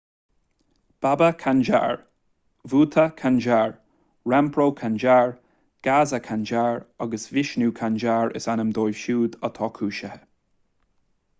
baba 0.99 1.31
kanjar 1.41 1.91
bhutha 2.71 3.03
kanjar 3.19 3.75
rampro 4.33 4.67
kanjar 4.79 5.29
gaza 5.89 6.19
kanjar 6.19 6.81
agus 7.07 7.27
vishnu 7.37 7.69
kanjar 7.81 8.33
is 8.41 8.49
ainm 8.55 8.71
dóibh 8.79 8.97
siúd 9.03 9.37
atá 9.51 9.69
cúisithe 9.77 10.19